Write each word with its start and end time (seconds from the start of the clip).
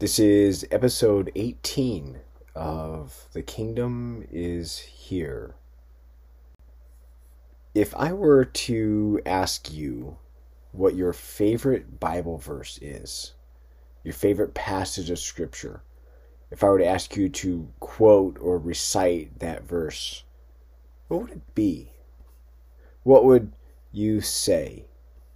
This 0.00 0.18
is 0.18 0.66
episode 0.72 1.30
18 1.36 2.18
of 2.56 3.28
The 3.32 3.42
Kingdom 3.42 4.26
is 4.28 4.78
Here. 4.78 5.54
If 7.76 7.94
I 7.94 8.12
were 8.12 8.44
to 8.44 9.20
ask 9.24 9.72
you 9.72 10.18
what 10.72 10.96
your 10.96 11.12
favorite 11.12 12.00
Bible 12.00 12.38
verse 12.38 12.76
is, 12.82 13.34
your 14.02 14.14
favorite 14.14 14.52
passage 14.52 15.10
of 15.10 15.20
Scripture, 15.20 15.84
if 16.50 16.64
I 16.64 16.70
were 16.70 16.78
to 16.78 16.86
ask 16.86 17.14
you 17.14 17.28
to 17.28 17.68
quote 17.78 18.36
or 18.40 18.58
recite 18.58 19.38
that 19.38 19.62
verse, 19.62 20.24
what 21.06 21.20
would 21.20 21.30
it 21.30 21.54
be? 21.54 21.92
What 23.04 23.24
would 23.24 23.52
you 23.92 24.20
say? 24.20 24.86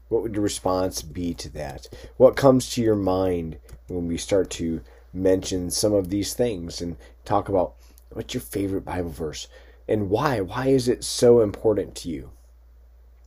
What 0.08 0.22
would 0.22 0.34
your 0.34 0.42
response 0.42 1.02
be 1.02 1.34
to 1.34 1.48
that? 1.50 1.88
What 2.16 2.36
comes 2.36 2.70
to 2.70 2.82
your 2.82 2.96
mind 2.96 3.58
when 3.88 4.06
we 4.08 4.16
start 4.16 4.50
to 4.50 4.80
mention 5.12 5.70
some 5.70 5.92
of 5.92 6.08
these 6.08 6.34
things 6.34 6.80
and 6.80 6.96
talk 7.24 7.48
about 7.48 7.74
what's 8.10 8.34
your 8.34 8.40
favorite 8.40 8.84
Bible 8.84 9.10
verse 9.10 9.48
and 9.86 10.10
why? 10.10 10.40
Why 10.40 10.68
is 10.68 10.88
it 10.88 11.04
so 11.04 11.40
important 11.40 11.94
to 11.96 12.08
you? 12.08 12.30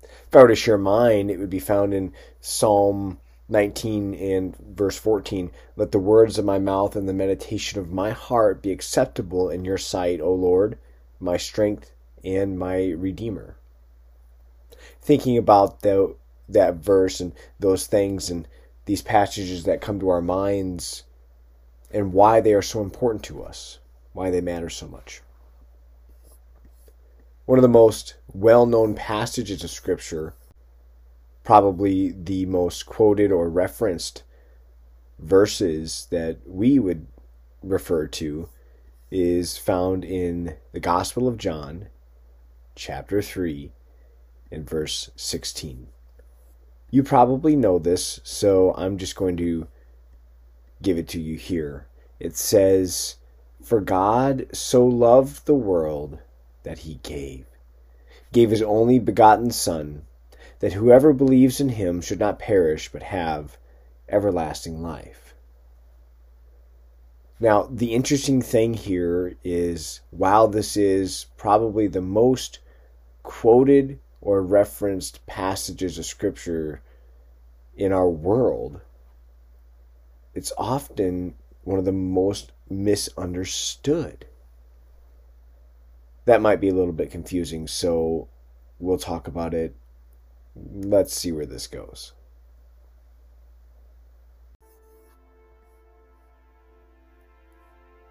If 0.01 0.35
I 0.35 0.41
were 0.41 0.47
to 0.47 0.55
share 0.55 0.77
mine, 0.77 1.29
it 1.29 1.39
would 1.39 1.49
be 1.49 1.59
found 1.59 1.93
in 1.93 2.13
Psalm 2.39 3.19
19 3.49 4.13
and 4.13 4.55
verse 4.57 4.97
14. 4.97 5.51
Let 5.75 5.91
the 5.91 5.99
words 5.99 6.37
of 6.37 6.45
my 6.45 6.57
mouth 6.57 6.95
and 6.95 7.07
the 7.07 7.13
meditation 7.13 7.79
of 7.79 7.91
my 7.91 8.11
heart 8.11 8.61
be 8.61 8.71
acceptable 8.71 9.49
in 9.49 9.65
your 9.65 9.77
sight, 9.77 10.21
O 10.21 10.33
Lord, 10.33 10.77
my 11.19 11.37
strength 11.37 11.91
and 12.23 12.57
my 12.57 12.91
Redeemer. 12.91 13.57
Thinking 15.01 15.37
about 15.37 15.81
the, 15.81 16.15
that 16.53 16.75
verse 16.75 17.19
and 17.19 17.33
those 17.59 17.87
things 17.87 18.29
and 18.29 18.47
these 18.85 19.01
passages 19.01 19.63
that 19.63 19.81
come 19.81 19.99
to 19.99 20.09
our 20.09 20.21
minds 20.21 21.03
and 21.91 22.13
why 22.13 22.41
they 22.41 22.53
are 22.53 22.61
so 22.61 22.81
important 22.81 23.23
to 23.23 23.43
us, 23.43 23.79
why 24.13 24.29
they 24.29 24.41
matter 24.41 24.69
so 24.69 24.87
much. 24.87 25.21
One 27.45 27.57
of 27.57 27.63
the 27.63 27.69
most 27.69 28.15
well 28.33 28.65
known 28.65 28.95
passages 28.95 29.63
of 29.63 29.71
Scripture, 29.71 30.35
probably 31.43 32.11
the 32.11 32.45
most 32.45 32.85
quoted 32.85 33.31
or 33.31 33.49
referenced 33.49 34.23
verses 35.19 36.07
that 36.11 36.39
we 36.45 36.79
would 36.79 37.07
refer 37.61 38.07
to, 38.07 38.49
is 39.09 39.57
found 39.57 40.05
in 40.05 40.55
the 40.71 40.79
Gospel 40.79 41.27
of 41.27 41.37
John, 41.37 41.89
chapter 42.75 43.21
3, 43.21 43.73
and 44.51 44.69
verse 44.69 45.11
16. 45.15 45.87
You 46.91 47.03
probably 47.03 47.55
know 47.55 47.79
this, 47.79 48.19
so 48.25 48.73
I'm 48.75 48.97
just 48.97 49.15
going 49.15 49.37
to 49.37 49.67
give 50.81 50.97
it 50.97 51.07
to 51.09 51.21
you 51.21 51.37
here. 51.37 51.87
It 52.19 52.35
says, 52.35 53.15
For 53.63 53.79
God 53.79 54.47
so 54.51 54.85
loved 54.85 55.45
the 55.45 55.55
world 55.55 56.19
that 56.63 56.79
he 56.79 56.95
gave, 57.01 57.45
gave 58.33 58.49
his 58.49 58.61
only 58.61 58.99
begotten 58.99 59.51
Son, 59.51 60.05
that 60.59 60.73
whoever 60.73 61.13
believes 61.13 61.61
in 61.61 61.69
him 61.69 62.01
should 62.01 62.19
not 62.19 62.39
perish 62.39 62.91
but 62.91 63.03
have 63.03 63.57
everlasting 64.09 64.83
life. 64.83 65.33
Now, 67.39 67.69
the 67.71 67.93
interesting 67.93 68.41
thing 68.41 68.73
here 68.73 69.37
is 69.43 70.01
while 70.11 70.49
this 70.49 70.75
is 70.75 71.27
probably 71.37 71.87
the 71.87 72.01
most 72.01 72.59
quoted 73.23 73.99
or 74.21 74.41
referenced 74.41 75.25
passages 75.25 75.97
of 75.97 76.05
Scripture 76.05 76.81
in 77.75 77.91
our 77.91 78.09
world, 78.09 78.81
it's 80.33 80.53
often 80.57 81.33
one 81.63 81.79
of 81.79 81.85
the 81.85 81.91
most 81.91 82.51
misunderstood. 82.69 84.25
That 86.25 86.41
might 86.41 86.61
be 86.61 86.69
a 86.69 86.73
little 86.73 86.93
bit 86.93 87.09
confusing, 87.11 87.67
so 87.67 88.27
we'll 88.79 88.97
talk 88.97 89.27
about 89.27 89.53
it. 89.53 89.75
Let's 90.55 91.13
see 91.15 91.31
where 91.31 91.45
this 91.45 91.67
goes. 91.67 92.13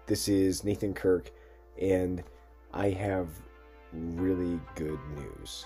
This 0.07 0.27
is 0.27 0.65
Nathan 0.65 0.93
Kirk, 0.93 1.31
and 1.81 2.21
I 2.73 2.89
have 2.89 3.29
really 3.93 4.59
good 4.75 4.99
news. 5.15 5.65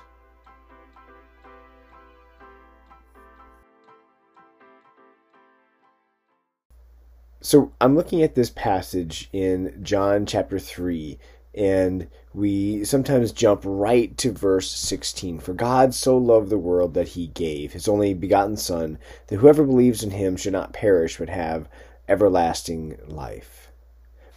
So 7.46 7.72
I'm 7.80 7.96
looking 7.96 8.24
at 8.24 8.34
this 8.34 8.50
passage 8.50 9.30
in 9.32 9.78
John 9.84 10.26
chapter 10.26 10.58
3, 10.58 11.20
and 11.54 12.08
we 12.34 12.84
sometimes 12.86 13.32
jump 13.32 13.62
right 13.64 14.18
to 14.18 14.32
verse 14.32 14.72
16. 14.72 15.38
For 15.38 15.54
God 15.54 15.94
so 15.94 16.18
loved 16.18 16.50
the 16.50 16.58
world 16.58 16.96
that 16.96 17.10
he 17.10 17.28
gave 17.28 17.74
his 17.74 17.88
only 17.88 18.16
begotten 18.16 18.58
Son, 18.58 18.98
that 19.28 19.36
whoever 19.36 19.64
believes 19.64 20.02
in 20.02 20.10
him 20.10 20.36
should 20.36 20.54
not 20.54 20.74
perish 20.74 21.20
but 21.20 21.30
have 21.30 21.70
everlasting 22.10 22.98
life. 23.06 23.70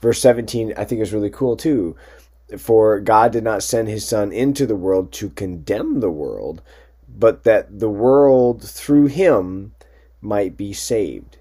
Verse 0.03 0.21
17, 0.21 0.75
I 0.77 0.85
think, 0.85 1.01
is 1.01 1.15
really 1.15 1.31
cool 1.31 1.57
too. 1.57 1.97
For 2.59 3.01
God 3.01 3.33
did 3.33 3.43
not 3.43 3.63
send 3.63 3.89
his 3.89 4.07
Son 4.07 4.33
into 4.33 4.67
the 4.67 4.77
world 4.77 5.13
to 5.13 5.31
condemn 5.31 6.01
the 6.01 6.11
world, 6.11 6.61
but 7.09 7.45
that 7.45 7.81
the 7.81 7.89
world 7.89 8.63
through 8.63 9.07
him 9.07 9.73
might 10.21 10.59
be 10.59 10.75
saved. 10.75 11.39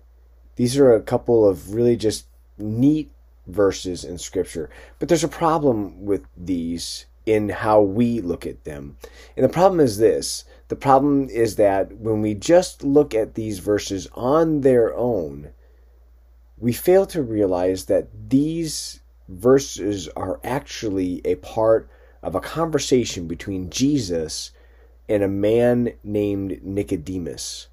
These 0.57 0.77
are 0.77 0.93
a 0.93 1.01
couple 1.01 1.47
of 1.47 1.73
really 1.73 1.95
just 1.95 2.25
neat 2.57 3.11
verses 3.47 4.03
in 4.03 4.17
Scripture. 4.17 4.69
But 4.99 5.07
there's 5.07 5.23
a 5.23 5.29
problem 5.29 6.05
with 6.05 6.25
these 6.35 7.05
in 7.25 7.49
how 7.49 7.81
we 7.81 8.21
look 8.21 8.45
at 8.45 8.63
them. 8.63 8.97
And 9.35 9.43
the 9.43 9.49
problem 9.49 9.79
is 9.79 9.97
this 9.97 10.45
the 10.67 10.75
problem 10.75 11.29
is 11.29 11.55
that 11.55 11.97
when 11.97 12.21
we 12.21 12.33
just 12.33 12.83
look 12.83 13.13
at 13.13 13.35
these 13.35 13.59
verses 13.59 14.07
on 14.13 14.61
their 14.61 14.95
own, 14.95 15.49
we 16.57 16.73
fail 16.73 17.05
to 17.07 17.21
realize 17.21 17.85
that 17.85 18.07
these 18.29 18.99
verses 19.29 20.07
are 20.09 20.39
actually 20.43 21.21
a 21.23 21.35
part 21.35 21.89
of 22.23 22.33
a 22.33 22.41
conversation 22.41 23.27
between 23.27 23.69
Jesus 23.69 24.51
and 25.07 25.21
a 25.21 25.27
man 25.27 25.93
named 26.03 26.59
Nicodemus. 26.63 27.67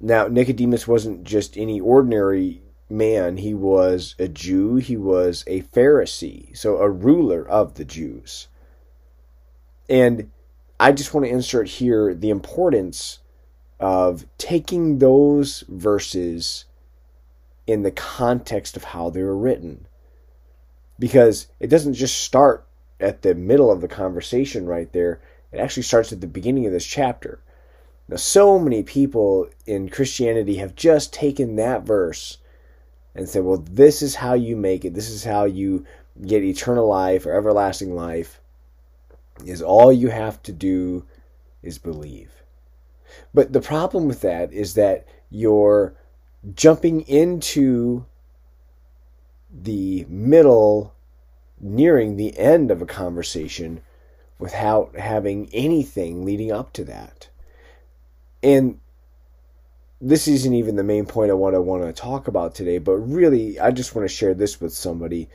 Now, 0.00 0.28
Nicodemus 0.28 0.86
wasn't 0.86 1.24
just 1.24 1.56
any 1.56 1.80
ordinary 1.80 2.62
man, 2.88 3.38
he 3.38 3.54
was 3.54 4.14
a 4.18 4.28
Jew, 4.28 4.76
he 4.76 4.96
was 4.96 5.42
a 5.46 5.62
Pharisee, 5.62 6.56
so 6.56 6.78
a 6.78 6.90
ruler 6.90 7.46
of 7.46 7.74
the 7.74 7.84
Jews. 7.84 8.48
And 9.88 10.30
I 10.78 10.92
just 10.92 11.14
want 11.14 11.26
to 11.26 11.32
insert 11.32 11.68
here 11.68 12.14
the 12.14 12.30
importance 12.30 13.20
of 13.80 14.26
taking 14.38 14.98
those 14.98 15.64
verses 15.68 16.64
in 17.66 17.82
the 17.82 17.90
context 17.90 18.76
of 18.76 18.84
how 18.84 19.10
they 19.10 19.22
were 19.22 19.36
written. 19.36 19.86
Because 20.98 21.48
it 21.60 21.68
doesn't 21.68 21.94
just 21.94 22.20
start 22.20 22.66
at 23.00 23.22
the 23.22 23.34
middle 23.34 23.70
of 23.70 23.80
the 23.80 23.88
conversation 23.88 24.66
right 24.66 24.90
there, 24.92 25.20
it 25.52 25.58
actually 25.58 25.82
starts 25.82 26.12
at 26.12 26.20
the 26.20 26.26
beginning 26.26 26.66
of 26.66 26.72
this 26.72 26.86
chapter. 26.86 27.40
Now, 28.08 28.16
so 28.16 28.58
many 28.58 28.82
people 28.82 29.48
in 29.66 29.88
Christianity 29.88 30.56
have 30.56 30.76
just 30.76 31.12
taken 31.12 31.56
that 31.56 31.82
verse 31.82 32.38
and 33.14 33.28
said, 33.28 33.42
well, 33.42 33.64
this 33.70 34.02
is 34.02 34.14
how 34.14 34.34
you 34.34 34.56
make 34.56 34.84
it. 34.84 34.94
This 34.94 35.10
is 35.10 35.24
how 35.24 35.44
you 35.44 35.84
get 36.24 36.44
eternal 36.44 36.86
life 36.86 37.26
or 37.26 37.32
everlasting 37.32 37.94
life. 37.96 38.40
Is 39.44 39.60
all 39.60 39.92
you 39.92 40.08
have 40.08 40.42
to 40.44 40.52
do 40.52 41.04
is 41.62 41.78
believe. 41.78 42.42
But 43.34 43.52
the 43.52 43.60
problem 43.60 44.06
with 44.06 44.20
that 44.20 44.52
is 44.52 44.74
that 44.74 45.06
you're 45.30 45.94
jumping 46.54 47.02
into 47.02 48.06
the 49.50 50.06
middle, 50.08 50.94
nearing 51.60 52.16
the 52.16 52.38
end 52.38 52.70
of 52.70 52.80
a 52.80 52.86
conversation 52.86 53.80
without 54.38 54.96
having 54.96 55.48
anything 55.52 56.24
leading 56.24 56.52
up 56.52 56.72
to 56.74 56.84
that. 56.84 57.28
And 58.46 58.78
this 60.00 60.28
isn't 60.28 60.54
even 60.54 60.76
the 60.76 60.84
main 60.84 61.04
point 61.04 61.32
I 61.32 61.34
want 61.34 61.56
to 61.56 61.60
want 61.60 61.82
to 61.82 61.92
talk 61.92 62.28
about 62.28 62.54
today, 62.54 62.78
but 62.78 62.94
really 62.98 63.58
I 63.58 63.72
just 63.72 63.96
want 63.96 64.08
to 64.08 64.14
share 64.14 64.34
this 64.34 64.60
with 64.60 64.72
somebody 64.72 65.28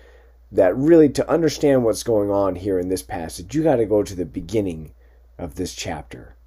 that 0.50 0.78
really 0.78 1.10
to 1.10 1.30
understand 1.30 1.84
what's 1.84 2.04
going 2.04 2.32
on 2.32 2.56
here 2.56 2.80
in 2.80 2.88
this 2.88 3.02
passage, 3.04 3.54
you 3.54 3.64
got 3.64 3.76
to 3.76 3.86
go 3.86 4.02
to 4.02 4.16
the 4.16 4.24
beginning 4.24 4.94
of 5.38 5.56
this 5.56 5.74
chapter. 5.76 6.38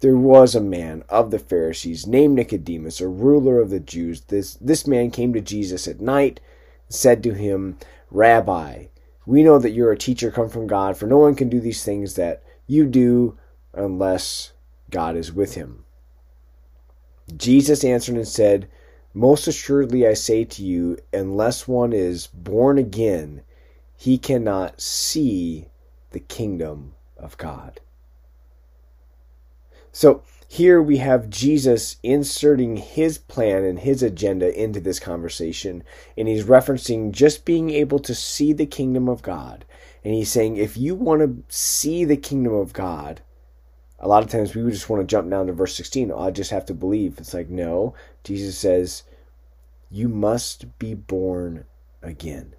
There 0.00 0.16
was 0.16 0.56
a 0.56 0.60
man 0.60 1.04
of 1.08 1.30
the 1.30 1.38
Pharisees 1.38 2.08
named 2.08 2.34
Nicodemus, 2.34 3.00
a 3.00 3.06
ruler 3.06 3.60
of 3.60 3.70
the 3.70 3.78
Jews. 3.78 4.22
This 4.22 4.54
this 4.54 4.84
man 4.84 5.12
came 5.12 5.32
to 5.32 5.40
Jesus 5.40 5.86
at 5.86 6.00
night 6.00 6.40
and 6.88 6.94
said 6.96 7.22
to 7.22 7.34
him, 7.34 7.78
"Rabbi, 8.10 8.86
we 9.26 9.44
know 9.44 9.60
that 9.60 9.70
you're 9.70 9.92
a 9.92 9.96
teacher 9.96 10.32
come 10.32 10.48
from 10.48 10.66
God, 10.66 10.96
for 10.96 11.06
no 11.06 11.18
one 11.18 11.36
can 11.36 11.48
do 11.48 11.60
these 11.60 11.84
things 11.84 12.14
that 12.14 12.42
you 12.66 12.84
do 12.84 13.38
unless 13.74 14.54
God 14.90 15.16
is 15.16 15.32
with 15.32 15.54
him. 15.54 15.84
Jesus 17.36 17.84
answered 17.84 18.16
and 18.16 18.28
said, 18.28 18.68
Most 19.12 19.46
assuredly, 19.46 20.06
I 20.06 20.14
say 20.14 20.44
to 20.44 20.62
you, 20.62 20.98
unless 21.12 21.68
one 21.68 21.92
is 21.92 22.28
born 22.28 22.78
again, 22.78 23.42
he 23.96 24.16
cannot 24.16 24.80
see 24.80 25.66
the 26.10 26.20
kingdom 26.20 26.94
of 27.16 27.36
God. 27.36 27.80
So 29.92 30.22
here 30.46 30.80
we 30.80 30.98
have 30.98 31.28
Jesus 31.28 31.96
inserting 32.02 32.78
his 32.78 33.18
plan 33.18 33.64
and 33.64 33.80
his 33.80 34.02
agenda 34.02 34.58
into 34.58 34.80
this 34.80 34.98
conversation, 34.98 35.82
and 36.16 36.28
he's 36.28 36.44
referencing 36.44 37.10
just 37.10 37.44
being 37.44 37.70
able 37.70 37.98
to 37.98 38.14
see 38.14 38.52
the 38.52 38.66
kingdom 38.66 39.08
of 39.08 39.20
God. 39.20 39.66
And 40.04 40.14
he's 40.14 40.30
saying, 40.30 40.56
if 40.56 40.76
you 40.76 40.94
want 40.94 41.20
to 41.20 41.54
see 41.54 42.04
the 42.04 42.16
kingdom 42.16 42.54
of 42.54 42.72
God, 42.72 43.20
a 43.98 44.08
lot 44.08 44.22
of 44.22 44.30
times 44.30 44.54
we 44.54 44.62
would 44.62 44.72
just 44.72 44.88
want 44.88 45.00
to 45.02 45.06
jump 45.06 45.28
down 45.30 45.46
to 45.46 45.52
verse 45.52 45.74
16. 45.74 46.10
Oh, 46.12 46.18
I 46.18 46.30
just 46.30 46.50
have 46.50 46.66
to 46.66 46.74
believe. 46.74 47.18
It's 47.18 47.34
like, 47.34 47.48
no. 47.48 47.94
Jesus 48.22 48.56
says, 48.56 49.02
you 49.90 50.08
must 50.08 50.78
be 50.78 50.94
born 50.94 51.64
again. 52.02 52.54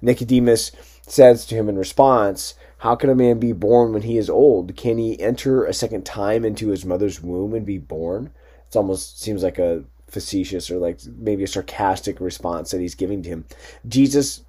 Nicodemus 0.00 0.72
says 1.02 1.46
to 1.46 1.54
him 1.54 1.68
in 1.68 1.78
response, 1.78 2.54
How 2.78 2.94
can 2.94 3.10
a 3.10 3.14
man 3.14 3.38
be 3.38 3.52
born 3.52 3.92
when 3.92 4.02
he 4.02 4.16
is 4.16 4.30
old? 4.30 4.76
Can 4.76 4.98
he 4.98 5.20
enter 5.20 5.64
a 5.64 5.74
second 5.74 6.04
time 6.04 6.44
into 6.44 6.68
his 6.68 6.84
mother's 6.84 7.22
womb 7.22 7.54
and 7.54 7.66
be 7.66 7.78
born? 7.78 8.30
It 8.68 8.76
almost 8.76 9.20
seems 9.20 9.42
like 9.42 9.58
a 9.58 9.84
facetious 10.08 10.70
or 10.70 10.78
like 10.78 11.00
maybe 11.18 11.44
a 11.44 11.48
sarcastic 11.48 12.20
response 12.20 12.70
that 12.70 12.80
he's 12.80 12.94
giving 12.94 13.22
to 13.22 13.28
him. 13.28 13.44
Jesus 13.86 14.42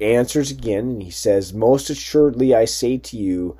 answers 0.00 0.50
again 0.50 0.90
and 0.90 1.02
he 1.02 1.10
says, 1.10 1.52
Most 1.52 1.90
assuredly 1.90 2.54
I 2.54 2.64
say 2.64 2.98
to 2.98 3.16
you, 3.16 3.56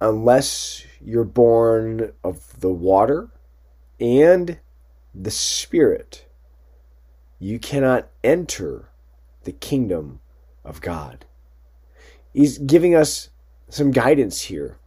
unless 0.00 0.84
you're 1.04 1.24
born 1.24 2.12
of 2.22 2.60
the 2.60 2.70
water 2.70 3.28
and 4.00 4.58
the 5.14 5.30
Spirit, 5.30 6.26
you 7.38 7.58
cannot 7.58 8.08
enter 8.22 8.88
the 9.44 9.52
kingdom 9.52 10.20
of 10.64 10.80
God. 10.80 11.26
He's 12.32 12.58
giving 12.58 12.94
us 12.94 13.28
some 13.68 13.90
guidance 13.90 14.42
here, 14.42 14.78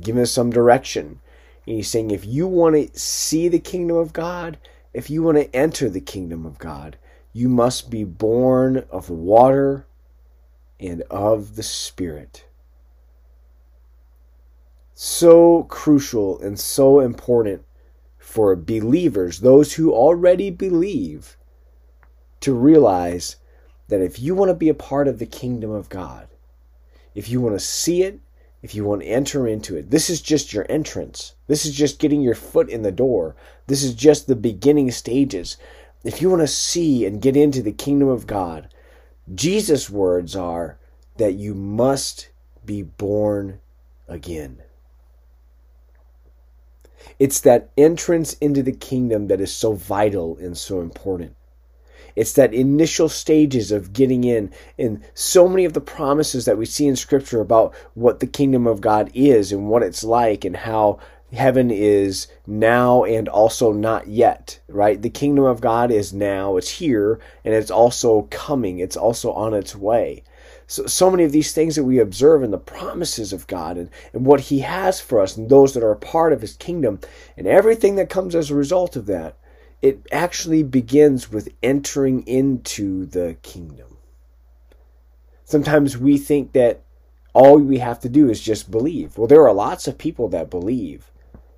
giving 0.00 0.22
us 0.22 0.32
some 0.32 0.50
direction. 0.50 1.20
And 1.66 1.76
he's 1.76 1.88
saying 1.88 2.10
if 2.10 2.24
you 2.24 2.46
want 2.46 2.74
to 2.74 2.98
see 2.98 3.48
the 3.48 3.58
kingdom 3.58 3.96
of 3.96 4.12
God, 4.12 4.58
if 4.94 5.10
you 5.10 5.22
want 5.22 5.36
to 5.36 5.54
enter 5.54 5.90
the 5.90 6.00
kingdom 6.00 6.46
of 6.46 6.58
God, 6.58 6.96
you 7.32 7.48
must 7.48 7.90
be 7.90 8.02
born 8.02 8.84
of 8.90 9.08
the 9.08 9.12
water 9.12 9.86
and 10.80 11.02
of 11.02 11.56
the 11.56 11.62
Spirit. 11.62 12.45
So 14.98 15.64
crucial 15.64 16.40
and 16.40 16.58
so 16.58 17.00
important 17.00 17.66
for 18.16 18.56
believers, 18.56 19.40
those 19.40 19.74
who 19.74 19.92
already 19.92 20.48
believe, 20.48 21.36
to 22.40 22.54
realize 22.54 23.36
that 23.88 24.00
if 24.00 24.18
you 24.18 24.34
want 24.34 24.48
to 24.48 24.54
be 24.54 24.70
a 24.70 24.74
part 24.74 25.06
of 25.06 25.18
the 25.18 25.26
kingdom 25.26 25.70
of 25.70 25.90
God, 25.90 26.28
if 27.14 27.28
you 27.28 27.42
want 27.42 27.54
to 27.54 27.60
see 27.60 28.04
it, 28.04 28.20
if 28.62 28.74
you 28.74 28.86
want 28.86 29.02
to 29.02 29.06
enter 29.06 29.46
into 29.46 29.76
it, 29.76 29.90
this 29.90 30.08
is 30.08 30.22
just 30.22 30.54
your 30.54 30.64
entrance. 30.70 31.34
This 31.46 31.66
is 31.66 31.74
just 31.74 31.98
getting 31.98 32.22
your 32.22 32.34
foot 32.34 32.70
in 32.70 32.80
the 32.80 32.90
door. 32.90 33.36
This 33.66 33.82
is 33.82 33.94
just 33.94 34.26
the 34.26 34.34
beginning 34.34 34.90
stages. 34.92 35.58
If 36.04 36.22
you 36.22 36.30
want 36.30 36.40
to 36.40 36.48
see 36.48 37.04
and 37.04 37.20
get 37.20 37.36
into 37.36 37.60
the 37.60 37.70
kingdom 37.70 38.08
of 38.08 38.26
God, 38.26 38.70
Jesus' 39.34 39.90
words 39.90 40.34
are 40.34 40.78
that 41.18 41.34
you 41.34 41.52
must 41.52 42.30
be 42.64 42.80
born 42.80 43.60
again. 44.08 44.62
It's 47.18 47.40
that 47.40 47.70
entrance 47.76 48.34
into 48.34 48.62
the 48.62 48.72
kingdom 48.72 49.28
that 49.28 49.40
is 49.40 49.52
so 49.52 49.72
vital 49.72 50.36
and 50.38 50.56
so 50.56 50.80
important. 50.80 51.34
It's 52.14 52.32
that 52.32 52.54
initial 52.54 53.10
stages 53.10 53.70
of 53.70 53.92
getting 53.92 54.24
in. 54.24 54.50
And 54.78 55.02
so 55.12 55.46
many 55.46 55.66
of 55.66 55.74
the 55.74 55.80
promises 55.80 56.46
that 56.46 56.56
we 56.56 56.64
see 56.64 56.86
in 56.86 56.96
Scripture 56.96 57.40
about 57.40 57.74
what 57.94 58.20
the 58.20 58.26
kingdom 58.26 58.66
of 58.66 58.80
God 58.80 59.10
is 59.14 59.52
and 59.52 59.68
what 59.68 59.82
it's 59.82 60.02
like 60.02 60.44
and 60.44 60.56
how 60.56 60.98
heaven 61.32 61.70
is 61.70 62.28
now 62.46 63.04
and 63.04 63.28
also 63.28 63.72
not 63.72 64.06
yet, 64.06 64.60
right? 64.68 65.00
The 65.00 65.10
kingdom 65.10 65.44
of 65.44 65.60
God 65.60 65.90
is 65.90 66.12
now, 66.12 66.56
it's 66.56 66.70
here, 66.70 67.20
and 67.44 67.52
it's 67.52 67.70
also 67.70 68.22
coming, 68.30 68.78
it's 68.78 68.96
also 68.96 69.32
on 69.32 69.52
its 69.52 69.76
way. 69.76 70.22
So, 70.66 70.86
so 70.86 71.10
many 71.10 71.24
of 71.24 71.32
these 71.32 71.52
things 71.52 71.76
that 71.76 71.84
we 71.84 71.98
observe 71.98 72.42
in 72.42 72.50
the 72.50 72.58
promises 72.58 73.32
of 73.32 73.46
God 73.46 73.76
and, 73.76 73.90
and 74.12 74.26
what 74.26 74.40
He 74.40 74.60
has 74.60 75.00
for 75.00 75.20
us 75.20 75.36
and 75.36 75.48
those 75.48 75.74
that 75.74 75.82
are 75.82 75.92
a 75.92 75.96
part 75.96 76.32
of 76.32 76.40
His 76.40 76.56
kingdom 76.56 77.00
and 77.36 77.46
everything 77.46 77.96
that 77.96 78.10
comes 78.10 78.34
as 78.34 78.50
a 78.50 78.54
result 78.54 78.96
of 78.96 79.06
that 79.06 79.36
it 79.82 80.06
actually 80.10 80.62
begins 80.62 81.30
with 81.30 81.48
entering 81.62 82.26
into 82.26 83.06
the 83.06 83.36
kingdom. 83.42 83.98
Sometimes 85.44 85.96
we 85.96 86.18
think 86.18 86.52
that 86.52 86.82
all 87.32 87.58
we 87.58 87.78
have 87.78 88.00
to 88.00 88.08
do 88.08 88.28
is 88.30 88.40
just 88.40 88.70
believe. 88.70 89.16
Well, 89.16 89.26
there 89.26 89.46
are 89.46 89.52
lots 89.52 89.86
of 89.86 89.98
people 89.98 90.28
that 90.28 90.50
believe, 90.50 91.12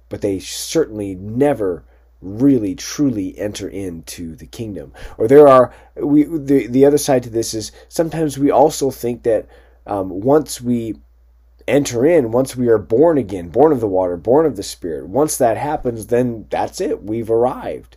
but 0.09 0.21
they 0.21 0.41
certainly 0.41 1.15
never 1.15 1.85
really 2.21 2.75
truly 2.75 3.39
enter 3.39 3.69
into 3.69 4.35
the 4.35 4.47
kingdom. 4.47 4.93
Or 5.17 5.29
there 5.29 5.49
are 5.49 5.73
we 5.97 6.25
the 6.25 6.67
the 6.67 6.85
other 6.85 6.99
side 6.99 7.23
to 7.25 7.31
this 7.31 7.55
is 7.55 7.73
sometimes 7.89 8.39
we 8.39 8.51
also 8.51 8.91
think 8.91 9.23
that 9.23 9.49
um, 9.87 10.21
once 10.21 10.61
we 10.61 10.97
enter 11.69 12.05
in, 12.05 12.33
once 12.33 12.57
we 12.57 12.69
are 12.69 12.79
born 12.79 13.19
again, 13.19 13.49
born 13.51 13.73
of 13.73 13.81
the 13.81 13.87
water, 13.87 14.17
born 14.17 14.47
of 14.47 14.57
the 14.57 14.63
Spirit, 14.63 15.07
once 15.07 15.37
that 15.37 15.57
happens, 15.57 16.07
then 16.07 16.47
that's 16.51 16.81
it. 16.81 17.03
We've 17.03 17.31
arrived. 17.31 17.97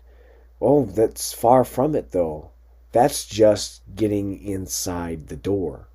Oh, 0.62 0.86
that's 0.86 1.34
far 1.34 1.64
from 1.64 1.96
it, 1.96 2.12
though. 2.12 2.52
That's 2.92 3.26
just 3.26 3.82
getting 3.96 4.42
inside 4.44 5.28
the 5.28 5.38
door. 5.38 5.88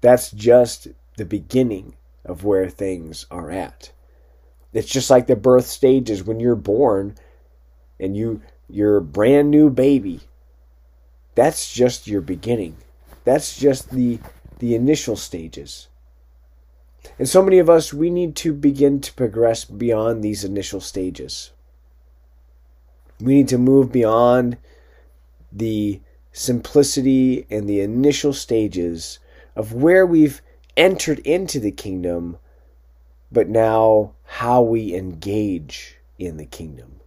That's 0.00 0.30
just 0.30 0.88
the 1.16 1.26
beginning 1.26 1.96
of 2.24 2.44
where 2.44 2.68
things 2.68 3.26
are 3.30 3.50
at. 3.50 3.92
It's 4.72 4.88
just 4.88 5.10
like 5.10 5.26
the 5.26 5.36
birth 5.36 5.66
stages 5.66 6.24
when 6.24 6.40
you're 6.40 6.56
born 6.56 7.16
and 8.00 8.16
you 8.16 8.42
you're 8.68 8.96
a 8.96 9.02
brand 9.02 9.50
new 9.50 9.70
baby. 9.70 10.20
That's 11.34 11.72
just 11.72 12.06
your 12.06 12.20
beginning. 12.20 12.76
That's 13.24 13.58
just 13.58 13.90
the 13.90 14.18
the 14.58 14.74
initial 14.74 15.16
stages. 15.16 15.88
And 17.18 17.28
so 17.28 17.42
many 17.42 17.58
of 17.58 17.70
us 17.70 17.92
we 17.94 18.10
need 18.10 18.36
to 18.36 18.52
begin 18.52 19.00
to 19.00 19.12
progress 19.14 19.64
beyond 19.64 20.22
these 20.22 20.44
initial 20.44 20.80
stages. 20.80 21.52
We 23.20 23.34
need 23.34 23.48
to 23.48 23.58
move 23.58 23.92
beyond 23.92 24.56
the 25.52 26.00
simplicity 26.32 27.46
and 27.50 27.68
the 27.68 27.80
initial 27.80 28.32
stages 28.32 29.18
of 29.56 29.72
where 29.72 30.06
we've 30.06 30.40
entered 30.76 31.18
into 31.20 31.60
the 31.60 31.72
kingdom, 31.72 32.38
but 33.30 33.48
now 33.48 34.12
how 34.24 34.62
we 34.62 34.94
engage 34.94 35.98
in 36.18 36.36
the 36.36 36.46
kingdom. 36.46 36.99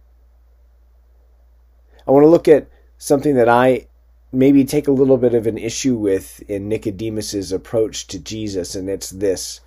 I 2.06 2.10
want 2.10 2.24
to 2.24 2.28
look 2.28 2.48
at 2.48 2.68
something 2.98 3.34
that 3.34 3.48
I 3.48 3.86
maybe 4.32 4.64
take 4.64 4.88
a 4.88 4.92
little 4.92 5.16
bit 5.16 5.34
of 5.34 5.46
an 5.46 5.58
issue 5.58 5.96
with 5.96 6.42
in 6.48 6.68
Nicodemus's 6.68 7.52
approach 7.52 8.06
to 8.08 8.18
Jesus, 8.18 8.74
and 8.74 8.88
it's 8.88 9.10
this. 9.10 9.60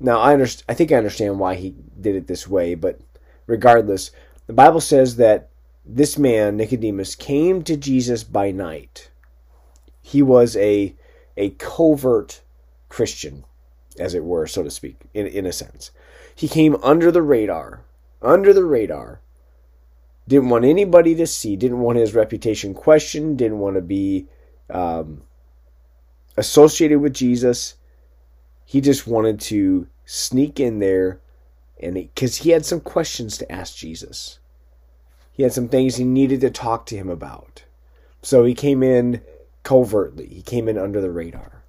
Now, 0.00 0.18
I 0.18 0.32
understand, 0.32 0.64
I 0.68 0.74
think 0.74 0.90
I 0.90 0.96
understand 0.96 1.38
why 1.38 1.54
he 1.54 1.74
did 2.00 2.16
it 2.16 2.26
this 2.26 2.48
way, 2.48 2.74
but 2.74 3.00
regardless, 3.46 4.10
the 4.46 4.52
Bible 4.52 4.80
says 4.80 5.16
that 5.16 5.50
this 5.84 6.18
man, 6.18 6.56
Nicodemus, 6.56 7.14
came 7.14 7.62
to 7.64 7.76
Jesus 7.76 8.24
by 8.24 8.50
night. 8.50 9.10
He 10.00 10.22
was 10.22 10.56
a, 10.56 10.94
a 11.36 11.50
covert 11.50 12.40
Christian, 12.88 13.44
as 13.98 14.14
it 14.14 14.24
were, 14.24 14.46
so 14.46 14.62
to 14.62 14.70
speak, 14.70 14.96
in, 15.12 15.26
in 15.26 15.46
a 15.46 15.52
sense. 15.52 15.90
He 16.34 16.48
came 16.48 16.76
under 16.82 17.12
the 17.12 17.22
radar, 17.22 17.84
under 18.20 18.52
the 18.52 18.64
radar, 18.64 19.20
didn't 20.26 20.48
want 20.48 20.64
anybody 20.64 21.14
to 21.16 21.26
see, 21.26 21.56
didn't 21.56 21.80
want 21.80 21.98
his 21.98 22.14
reputation 22.14 22.74
questioned, 22.74 23.38
didn't 23.38 23.58
want 23.58 23.76
to 23.76 23.82
be 23.82 24.26
um, 24.70 25.22
associated 26.36 27.00
with 27.00 27.14
Jesus. 27.14 27.74
He 28.64 28.80
just 28.80 29.06
wanted 29.06 29.40
to 29.40 29.86
sneak 30.06 30.58
in 30.58 30.78
there 30.78 31.20
and 31.80 31.94
because 31.94 32.36
he 32.36 32.50
had 32.50 32.64
some 32.64 32.80
questions 32.80 33.36
to 33.38 33.52
ask 33.52 33.76
Jesus. 33.76 34.38
He 35.32 35.42
had 35.42 35.52
some 35.52 35.68
things 35.68 35.96
he 35.96 36.04
needed 36.04 36.40
to 36.42 36.50
talk 36.50 36.86
to 36.86 36.96
him 36.96 37.10
about. 37.10 37.64
So 38.22 38.44
he 38.44 38.54
came 38.54 38.82
in 38.82 39.20
covertly, 39.64 40.26
he 40.26 40.42
came 40.42 40.68
in 40.68 40.78
under 40.78 41.00
the 41.00 41.10
radar. 41.10 41.62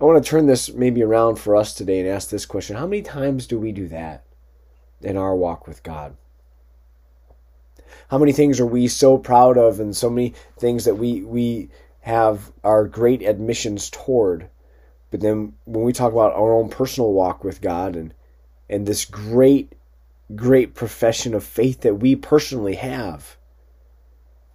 I 0.00 0.04
want 0.04 0.22
to 0.22 0.30
turn 0.30 0.46
this 0.46 0.72
maybe 0.72 1.02
around 1.02 1.36
for 1.36 1.54
us 1.54 1.74
today 1.74 2.00
and 2.00 2.08
ask 2.08 2.30
this 2.30 2.46
question 2.46 2.76
How 2.76 2.86
many 2.86 3.02
times 3.02 3.46
do 3.46 3.58
we 3.58 3.72
do 3.72 3.86
that 3.88 4.24
in 5.02 5.16
our 5.18 5.34
walk 5.34 5.66
with 5.66 5.82
God? 5.82 6.16
How 8.08 8.18
many 8.18 8.32
things 8.32 8.60
are 8.60 8.66
we 8.66 8.88
so 8.88 9.18
proud 9.18 9.56
of 9.56 9.80
and 9.80 9.96
so 9.96 10.10
many 10.10 10.34
things 10.58 10.84
that 10.84 10.96
we, 10.96 11.22
we 11.22 11.70
have 12.00 12.52
our 12.64 12.86
great 12.86 13.22
admissions 13.22 13.90
toward? 13.90 14.48
But 15.10 15.20
then 15.20 15.54
when 15.64 15.84
we 15.84 15.92
talk 15.92 16.12
about 16.12 16.34
our 16.34 16.52
own 16.52 16.68
personal 16.68 17.12
walk 17.12 17.42
with 17.42 17.60
God 17.60 17.96
and, 17.96 18.14
and 18.68 18.86
this 18.86 19.04
great 19.04 19.74
great 20.34 20.74
profession 20.74 21.34
of 21.34 21.44
faith 21.44 21.80
that 21.80 21.96
we 21.96 22.14
personally 22.16 22.76
have. 22.76 23.36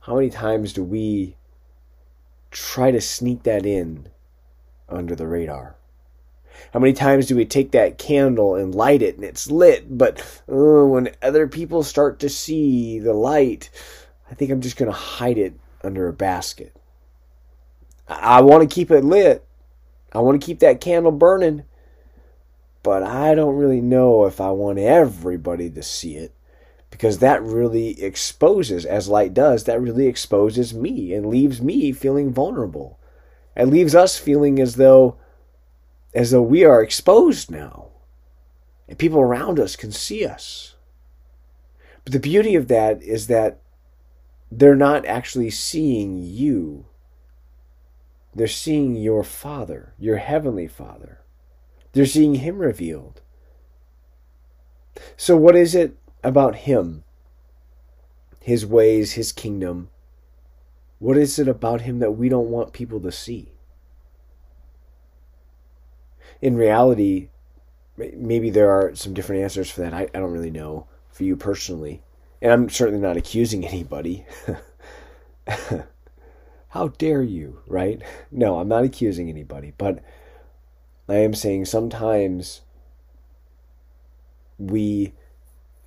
how 0.01 0.15
many 0.15 0.29
times 0.29 0.71
do 0.71 0.83
we 0.83 1.35
try 2.51 2.91
to 2.91 3.01
sneak 3.01 3.43
that 3.43 3.65
in 3.65 4.07
under 4.87 5.15
the 5.15 5.27
radar? 5.27 5.75
How 6.73 6.79
many 6.79 6.93
times 6.93 7.27
do 7.27 7.35
we 7.35 7.45
take 7.45 7.71
that 7.71 7.97
candle 7.97 8.55
and 8.55 8.75
light 8.75 9.01
it 9.01 9.15
and 9.15 9.23
it's 9.23 9.49
lit, 9.49 9.97
but 9.97 10.19
uh, 10.49 10.85
when 10.85 11.15
other 11.21 11.47
people 11.47 11.83
start 11.83 12.19
to 12.19 12.29
see 12.29 12.99
the 12.99 13.13
light, 13.13 13.69
I 14.29 14.35
think 14.35 14.51
I'm 14.51 14.61
just 14.61 14.77
going 14.77 14.91
to 14.91 14.97
hide 14.97 15.37
it 15.37 15.53
under 15.83 16.07
a 16.07 16.13
basket. 16.13 16.75
I, 18.07 18.37
I 18.37 18.41
want 18.41 18.67
to 18.67 18.73
keep 18.73 18.91
it 18.91 19.03
lit. 19.03 19.45
I 20.11 20.19
want 20.19 20.39
to 20.39 20.45
keep 20.45 20.59
that 20.59 20.81
candle 20.81 21.11
burning, 21.11 21.65
but 22.83 23.03
I 23.03 23.35
don't 23.35 23.57
really 23.57 23.81
know 23.81 24.25
if 24.25 24.39
I 24.39 24.51
want 24.51 24.79
everybody 24.79 25.69
to 25.71 25.83
see 25.83 26.15
it 26.15 26.33
because 26.89 27.19
that 27.19 27.43
really 27.43 28.01
exposes, 28.01 28.85
as 28.85 29.09
light 29.09 29.33
does, 29.33 29.65
that 29.65 29.81
really 29.81 30.07
exposes 30.07 30.73
me 30.73 31.13
and 31.13 31.25
leaves 31.25 31.61
me 31.61 31.91
feeling 31.91 32.31
vulnerable. 32.31 32.97
It 33.57 33.65
leaves 33.65 33.93
us 33.93 34.17
feeling 34.17 34.61
as 34.61 34.75
though 34.75 35.17
as 36.15 36.31
though 36.31 36.41
we 36.41 36.63
are 36.63 36.81
exposed 36.81 37.51
now 37.51 37.89
and 38.87 38.97
people 38.97 39.19
around 39.19 39.59
us 39.59 39.75
can 39.75 39.91
see 39.91 40.25
us. 40.25 40.75
But 42.03 42.13
the 42.13 42.19
beauty 42.19 42.55
of 42.55 42.67
that 42.69 43.03
is 43.03 43.27
that 43.27 43.59
they're 44.49 44.75
not 44.75 45.05
actually 45.05 45.49
seeing 45.49 46.23
you. 46.23 46.85
They're 48.33 48.47
seeing 48.47 48.95
your 48.95 49.23
Father, 49.23 49.93
your 49.97 50.17
Heavenly 50.17 50.67
Father. 50.67 51.21
They're 51.93 52.05
seeing 52.05 52.35
Him 52.35 52.59
revealed. 52.59 53.21
So, 55.17 55.35
what 55.35 55.55
is 55.55 55.73
it 55.75 55.97
about 56.23 56.55
Him, 56.55 57.03
His 58.39 58.65
ways, 58.65 59.13
His 59.13 59.31
kingdom? 59.31 59.89
What 60.99 61.17
is 61.17 61.39
it 61.39 61.47
about 61.47 61.81
Him 61.81 61.99
that 61.99 62.11
we 62.11 62.29
don't 62.29 62.49
want 62.49 62.73
people 62.73 62.99
to 63.01 63.11
see? 63.11 63.54
In 66.45 66.55
reality, 66.55 67.29
maybe 67.97 68.51
there 68.51 68.69
are 68.69 68.93
some 68.93 69.15
different 69.15 69.41
answers 69.41 69.71
for 69.71 69.81
that. 69.81 69.95
I, 69.95 70.03
I 70.13 70.19
don't 70.19 70.31
really 70.31 70.51
know 70.51 70.85
for 71.09 71.23
you 71.23 71.35
personally. 71.35 72.03
And 72.39 72.51
I'm 72.51 72.69
certainly 72.69 73.01
not 73.01 73.17
accusing 73.17 73.65
anybody. 73.65 74.27
How 76.69 76.89
dare 76.99 77.23
you, 77.23 77.61
right? 77.65 77.99
No, 78.29 78.59
I'm 78.59 78.67
not 78.67 78.83
accusing 78.83 79.27
anybody, 79.27 79.73
but 79.75 80.03
I 81.09 81.15
am 81.15 81.33
saying 81.33 81.65
sometimes 81.65 82.61
we 84.59 85.13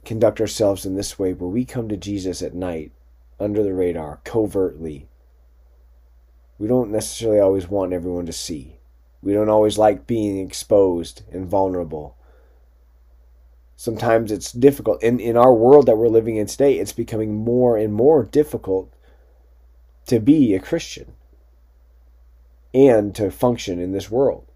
conduct 0.05 0.41
ourselves 0.41 0.85
in 0.85 0.97
this 0.97 1.21
way 1.21 1.35
where 1.35 1.49
we 1.49 1.65
come 1.65 1.89
to 1.89 1.97
Jesus 1.97 2.43
at 2.43 2.53
night 2.53 2.91
under 3.39 3.63
the 3.63 3.75
radar, 3.75 4.19
covertly. 4.25 5.07
We 6.59 6.67
don't 6.67 6.91
necessarily 6.91 7.39
always 7.39 7.69
want 7.69 7.93
everyone 7.93 8.27
to 8.27 8.33
see. 8.33 8.78
We 9.23 9.33
don't 9.33 9.49
always 9.49 9.79
like 9.79 10.07
being 10.07 10.39
exposed 10.39 11.23
and 11.33 11.47
vulnerable. 11.47 12.17
Sometimes 13.77 14.33
it's 14.33 14.53
difficult. 14.53 15.03
In, 15.03 15.21
in 15.21 15.37
our 15.37 15.55
world 15.55 15.87
that 15.87 15.97
we're 15.97 16.09
living 16.09 16.37
in 16.37 16.47
today, 16.47 16.79
it's 16.79 16.93
becoming 16.93 17.35
more 17.35 17.77
and 17.77 17.93
more 17.93 18.25
difficult 18.25 18.93
to 20.07 20.21
be 20.21 20.55
a 20.55 20.61
Christian 20.61 21.13
and 22.75 23.15
to 23.15 23.31
function 23.31 23.81
in 23.81 23.93
this 23.93 24.11
world. 24.11 24.47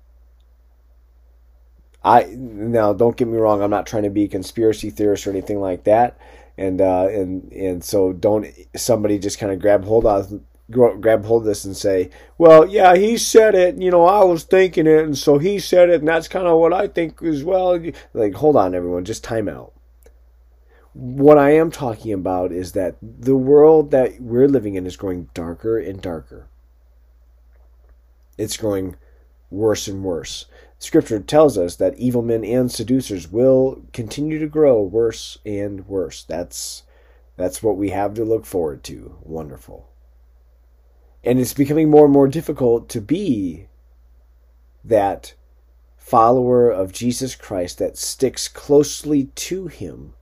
I 2.04 2.24
now 2.34 2.92
don't 2.92 3.16
get 3.16 3.28
me 3.28 3.38
wrong. 3.38 3.62
I'm 3.62 3.70
not 3.70 3.86
trying 3.86 4.02
to 4.02 4.10
be 4.10 4.24
a 4.24 4.28
conspiracy 4.28 4.90
theorist 4.90 5.26
or 5.26 5.30
anything 5.30 5.60
like 5.60 5.84
that, 5.84 6.18
and 6.58 6.80
uh, 6.80 7.06
and 7.08 7.52
and 7.52 7.84
so 7.84 8.12
don't 8.12 8.46
somebody 8.74 9.18
just 9.18 9.38
kind 9.38 9.52
of 9.52 9.60
grab 9.60 9.84
hold 9.84 10.04
of 10.04 10.40
grab 10.70 11.24
hold 11.24 11.42
of 11.42 11.46
this 11.46 11.64
and 11.64 11.76
say, 11.76 12.10
well, 12.38 12.66
yeah, 12.66 12.96
he 12.96 13.16
said 13.16 13.54
it. 13.54 13.76
You 13.78 13.90
know, 13.90 14.04
I 14.04 14.24
was 14.24 14.44
thinking 14.44 14.86
it, 14.86 15.04
and 15.04 15.16
so 15.16 15.38
he 15.38 15.58
said 15.58 15.90
it, 15.90 16.00
and 16.00 16.08
that's 16.08 16.28
kind 16.28 16.46
of 16.46 16.58
what 16.58 16.72
I 16.72 16.88
think 16.88 17.22
as 17.22 17.44
well. 17.44 17.78
Like, 18.14 18.34
hold 18.34 18.56
on, 18.56 18.74
everyone, 18.74 19.04
just 19.04 19.24
time 19.24 19.48
out. 19.48 19.72
What 20.94 21.38
I 21.38 21.52
am 21.52 21.70
talking 21.70 22.12
about 22.12 22.52
is 22.52 22.72
that 22.72 22.96
the 23.00 23.36
world 23.36 23.90
that 23.92 24.20
we're 24.20 24.48
living 24.48 24.74
in 24.74 24.86
is 24.86 24.96
growing 24.96 25.30
darker 25.34 25.78
and 25.78 26.00
darker. 26.02 26.48
It's 28.36 28.56
growing 28.56 28.96
worse 29.50 29.88
and 29.88 30.02
worse. 30.02 30.46
Scripture 30.78 31.20
tells 31.20 31.56
us 31.56 31.76
that 31.76 31.96
evil 31.96 32.22
men 32.22 32.44
and 32.44 32.70
seducers 32.70 33.30
will 33.30 33.84
continue 33.92 34.38
to 34.40 34.48
grow 34.48 34.82
worse 34.82 35.38
and 35.46 35.86
worse. 35.86 36.24
That's 36.24 36.82
that's 37.36 37.62
what 37.62 37.76
we 37.76 37.90
have 37.90 38.14
to 38.14 38.24
look 38.24 38.44
forward 38.44 38.82
to. 38.84 39.16
Wonderful. 39.22 39.91
And 41.24 41.38
it's 41.38 41.54
becoming 41.54 41.90
more 41.90 42.04
and 42.04 42.12
more 42.12 42.28
difficult 42.28 42.88
to 42.90 43.00
be 43.00 43.68
that 44.84 45.34
follower 45.96 46.70
of 46.70 46.92
Jesus 46.92 47.34
Christ 47.34 47.78
that 47.78 47.96
sticks 47.96 48.48
closely 48.48 49.26
to 49.26 49.68
Him 49.68 50.14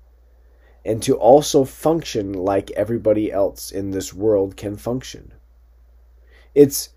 and 0.85 1.03
to 1.03 1.17
also 1.17 1.65
function 1.65 2.33
like 2.33 2.71
everybody 2.73 3.33
else 3.33 3.71
in 3.71 3.91
this 3.91 4.13
world 4.13 4.57
can 4.57 4.77
function. 4.77 5.33
It's 6.55 6.91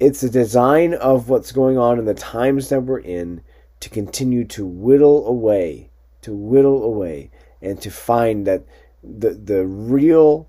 it's 0.00 0.22
a 0.22 0.30
design 0.30 0.94
of 0.94 1.28
what's 1.28 1.50
going 1.50 1.76
on 1.76 1.98
in 1.98 2.04
the 2.04 2.14
times 2.14 2.68
that 2.68 2.82
we're 2.84 3.00
in 3.00 3.42
to 3.80 3.90
continue 3.90 4.44
to 4.44 4.64
whittle 4.64 5.26
away, 5.26 5.90
to 6.22 6.32
whittle 6.32 6.84
away, 6.84 7.30
and 7.60 7.80
to 7.82 7.90
find 7.90 8.46
that 8.46 8.64
the 9.02 9.30
the 9.30 9.66
real 9.66 10.48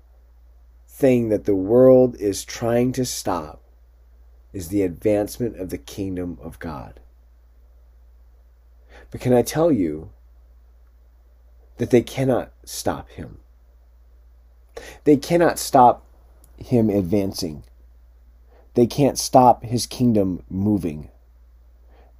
thing 0.92 1.28
that 1.28 1.44
the 1.44 1.54
world 1.54 2.16
is 2.16 2.44
trying 2.44 2.92
to 2.92 3.04
stop 3.04 3.62
is 4.52 4.68
the 4.68 4.82
advancement 4.82 5.58
of 5.58 5.70
the 5.70 5.78
kingdom 5.78 6.36
of 6.42 6.58
God. 6.58 7.00
But 9.10 9.20
can 9.20 9.32
I 9.32 9.42
tell 9.42 9.70
you 9.72 10.10
that 11.78 11.90
they 11.90 12.02
cannot 12.02 12.52
stop 12.64 13.08
him? 13.10 13.38
They 15.04 15.16
cannot 15.16 15.58
stop 15.58 16.04
him 16.58 16.90
advancing. 16.90 17.64
They 18.74 18.86
can't 18.86 19.18
stop 19.18 19.64
his 19.64 19.86
kingdom 19.86 20.42
moving. 20.50 21.08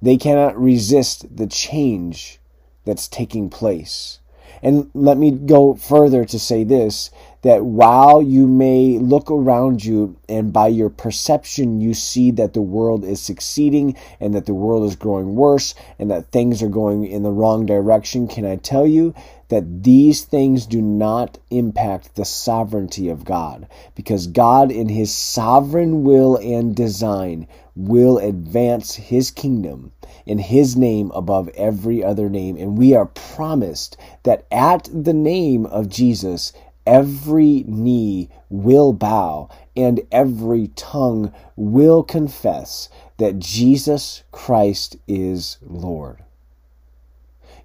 They 0.01 0.17
cannot 0.17 0.59
resist 0.59 1.35
the 1.35 1.47
change 1.47 2.39
that's 2.85 3.07
taking 3.07 3.49
place. 3.49 4.19
And 4.63 4.89
let 4.93 5.17
me 5.17 5.31
go 5.31 5.75
further 5.75 6.25
to 6.25 6.39
say 6.39 6.63
this 6.63 7.11
that 7.41 7.65
while 7.65 8.21
you 8.21 8.47
may 8.47 8.99
look 8.99 9.31
around 9.31 9.83
you 9.83 10.17
and 10.29 10.53
by 10.53 10.67
your 10.67 10.89
perception 10.89 11.81
you 11.81 11.93
see 11.93 12.31
that 12.31 12.53
the 12.53 12.61
world 12.61 13.03
is 13.03 13.19
succeeding 13.19 13.95
and 14.19 14.33
that 14.35 14.45
the 14.45 14.53
world 14.53 14.83
is 14.83 14.95
growing 14.95 15.35
worse 15.35 15.73
and 15.97 16.11
that 16.11 16.31
things 16.31 16.61
are 16.61 16.69
going 16.69 17.05
in 17.05 17.23
the 17.23 17.31
wrong 17.31 17.65
direction, 17.65 18.27
can 18.27 18.45
I 18.45 18.57
tell 18.57 18.85
you 18.85 19.13
that 19.51 19.83
these 19.83 20.23
things 20.23 20.65
do 20.65 20.81
not 20.81 21.37
impact 21.49 22.15
the 22.15 22.23
sovereignty 22.23 23.09
of 23.09 23.25
God 23.25 23.67
because 23.95 24.27
God, 24.27 24.71
in 24.71 24.87
His 24.87 25.13
sovereign 25.13 26.03
will 26.03 26.37
and 26.37 26.73
design, 26.73 27.47
will 27.75 28.17
advance 28.17 28.95
His 28.95 29.29
kingdom 29.29 29.91
in 30.25 30.39
His 30.39 30.77
name 30.77 31.11
above 31.13 31.49
every 31.49 32.01
other 32.01 32.29
name. 32.29 32.55
And 32.55 32.77
we 32.77 32.95
are 32.95 33.07
promised 33.07 33.97
that 34.23 34.45
at 34.51 34.87
the 34.93 35.13
name 35.13 35.65
of 35.65 35.89
Jesus, 35.89 36.53
every 36.85 37.63
knee 37.67 38.29
will 38.49 38.93
bow 38.93 39.49
and 39.75 40.01
every 40.11 40.67
tongue 40.69 41.33
will 41.55 42.03
confess 42.03 42.89
that 43.17 43.39
Jesus 43.39 44.23
Christ 44.31 44.97
is 45.07 45.57
Lord. 45.61 46.23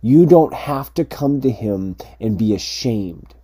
You 0.03 0.27
don't 0.27 0.55
have 0.55 0.93
to 0.95 1.05
come 1.05 1.41
to 1.41 1.51
him 1.51 1.97
and 2.21 2.39
be 2.39 2.55
ashamed. 2.55 3.35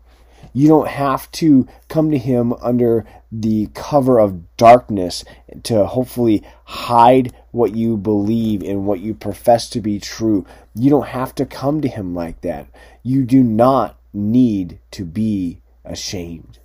You 0.52 0.68
don't 0.68 0.88
have 0.88 1.30
to 1.32 1.66
come 1.88 2.10
to 2.10 2.18
him 2.18 2.52
under 2.54 3.06
the 3.30 3.68
cover 3.74 4.18
of 4.18 4.56
darkness 4.56 5.24
to 5.62 5.86
hopefully 5.86 6.42
hide 6.64 7.32
what 7.52 7.74
you 7.74 7.96
believe 7.96 8.62
and 8.62 8.84
what 8.84 9.00
you 9.00 9.14
profess 9.14 9.70
to 9.70 9.80
be 9.80 9.98
true. 9.98 10.44
You 10.74 10.90
don't 10.90 11.08
have 11.08 11.34
to 11.36 11.46
come 11.46 11.80
to 11.80 11.88
him 11.88 12.14
like 12.14 12.42
that. 12.42 12.66
You 13.02 13.24
do 13.24 13.42
not 13.42 13.98
need 14.12 14.78
to 14.90 15.04
be 15.04 15.61
ashamed. 15.84 16.58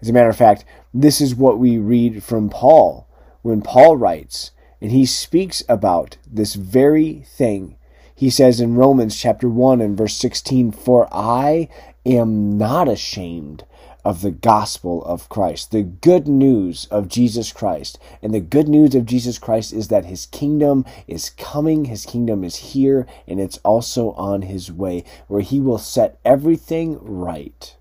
As 0.00 0.08
a 0.08 0.12
matter 0.12 0.28
of 0.28 0.36
fact, 0.36 0.64
this 0.94 1.20
is 1.20 1.34
what 1.34 1.58
we 1.58 1.78
read 1.78 2.22
from 2.22 2.50
Paul 2.50 3.08
when 3.42 3.62
Paul 3.62 3.96
writes, 3.96 4.52
and 4.80 4.92
he 4.92 5.06
speaks 5.06 5.62
about 5.68 6.18
this 6.26 6.54
very 6.54 7.24
thing 7.26 7.76
he 8.18 8.30
says 8.30 8.60
in 8.60 8.74
Romans 8.74 9.16
chapter 9.16 9.48
1 9.48 9.80
and 9.80 9.96
verse 9.96 10.16
16, 10.16 10.72
For 10.72 11.06
I 11.12 11.68
am 12.04 12.58
not 12.58 12.88
ashamed 12.88 13.64
of 14.04 14.22
the 14.22 14.32
gospel 14.32 15.04
of 15.04 15.28
Christ, 15.28 15.70
the 15.70 15.84
good 15.84 16.26
news 16.26 16.88
of 16.90 17.06
Jesus 17.06 17.52
Christ. 17.52 17.96
And 18.20 18.34
the 18.34 18.40
good 18.40 18.66
news 18.66 18.96
of 18.96 19.06
Jesus 19.06 19.38
Christ 19.38 19.72
is 19.72 19.86
that 19.86 20.06
his 20.06 20.26
kingdom 20.26 20.84
is 21.06 21.30
coming, 21.30 21.84
his 21.84 22.04
kingdom 22.04 22.42
is 22.42 22.56
here, 22.56 23.06
and 23.28 23.38
it's 23.38 23.58
also 23.58 24.10
on 24.14 24.42
his 24.42 24.72
way, 24.72 25.04
where 25.28 25.40
he 25.40 25.60
will 25.60 25.78
set 25.78 26.18
everything 26.24 26.98
right. 27.00 27.76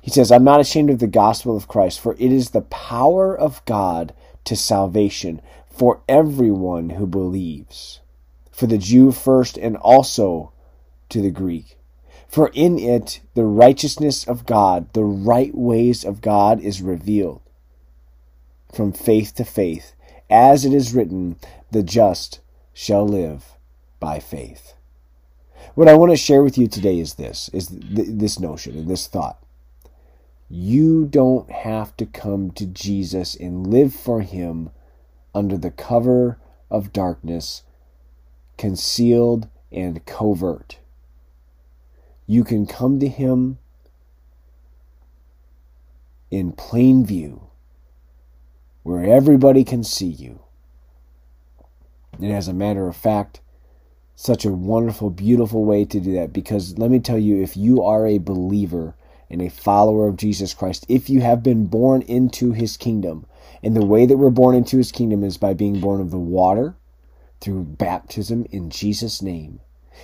He 0.00 0.10
says, 0.10 0.30
I'm 0.30 0.44
not 0.44 0.60
ashamed 0.60 0.90
of 0.90 0.98
the 0.98 1.06
gospel 1.06 1.56
of 1.56 1.68
Christ, 1.68 2.00
for 2.00 2.14
it 2.14 2.32
is 2.32 2.50
the 2.50 2.62
power 2.62 3.36
of 3.36 3.64
God 3.64 4.14
to 4.44 4.56
salvation 4.56 5.40
for 5.68 6.02
everyone 6.08 6.90
who 6.90 7.06
believes, 7.06 8.00
for 8.52 8.66
the 8.66 8.78
Jew 8.78 9.12
first 9.12 9.56
and 9.56 9.76
also 9.76 10.52
to 11.08 11.20
the 11.20 11.30
Greek. 11.30 11.78
For 12.28 12.50
in 12.54 12.78
it 12.78 13.20
the 13.34 13.44
righteousness 13.44 14.26
of 14.26 14.46
God, 14.46 14.92
the 14.92 15.04
right 15.04 15.54
ways 15.54 16.04
of 16.04 16.20
God 16.20 16.60
is 16.60 16.82
revealed 16.82 17.40
from 18.74 18.92
faith 18.92 19.34
to 19.36 19.44
faith, 19.44 19.94
as 20.28 20.64
it 20.64 20.74
is 20.74 20.94
written, 20.94 21.36
the 21.70 21.82
just 21.82 22.40
shall 22.72 23.06
live 23.06 23.56
by 24.00 24.18
faith. 24.18 24.74
What 25.74 25.88
I 25.88 25.94
want 25.94 26.12
to 26.12 26.16
share 26.16 26.42
with 26.42 26.58
you 26.58 26.66
today 26.66 26.98
is 26.98 27.14
this, 27.14 27.48
is 27.52 27.68
th- 27.68 28.08
this 28.10 28.38
notion 28.38 28.76
and 28.76 28.88
this 28.88 29.06
thought. 29.06 29.43
You 30.48 31.06
don't 31.06 31.50
have 31.50 31.96
to 31.96 32.06
come 32.06 32.50
to 32.52 32.66
Jesus 32.66 33.34
and 33.34 33.66
live 33.66 33.94
for 33.94 34.20
him 34.20 34.70
under 35.34 35.56
the 35.56 35.70
cover 35.70 36.38
of 36.70 36.92
darkness, 36.92 37.62
concealed 38.56 39.48
and 39.72 40.04
covert. 40.06 40.78
You 42.26 42.44
can 42.44 42.66
come 42.66 43.00
to 43.00 43.08
him 43.08 43.58
in 46.30 46.52
plain 46.52 47.04
view 47.04 47.48
where 48.82 49.04
everybody 49.04 49.64
can 49.64 49.82
see 49.82 50.08
you. 50.08 50.40
And 52.20 52.32
as 52.32 52.48
a 52.48 52.54
matter 52.54 52.86
of 52.86 52.96
fact, 52.96 53.40
such 54.14 54.44
a 54.44 54.52
wonderful, 54.52 55.10
beautiful 55.10 55.64
way 55.64 55.84
to 55.84 56.00
do 56.00 56.12
that 56.14 56.32
because 56.32 56.78
let 56.78 56.90
me 56.90 57.00
tell 57.00 57.18
you, 57.18 57.42
if 57.42 57.56
you 57.56 57.82
are 57.82 58.06
a 58.06 58.18
believer 58.18 58.94
and 59.30 59.42
a 59.42 59.48
follower 59.48 60.08
of 60.08 60.16
Jesus 60.16 60.54
Christ, 60.54 60.86
if 60.88 61.08
you 61.08 61.20
have 61.20 61.42
been 61.42 61.66
born 61.66 62.02
into 62.02 62.52
his 62.52 62.76
kingdom, 62.76 63.26
and 63.62 63.74
the 63.74 63.84
way 63.84 64.06
that 64.06 64.16
we're 64.16 64.30
born 64.30 64.54
into 64.54 64.76
his 64.76 64.92
kingdom 64.92 65.24
is 65.24 65.38
by 65.38 65.54
being 65.54 65.80
born 65.80 66.00
of 66.00 66.10
the 66.10 66.18
water 66.18 66.76
through 67.40 67.64
baptism 67.64 68.46
in 68.50 68.70
Jesus' 68.70 69.22
name 69.22 69.60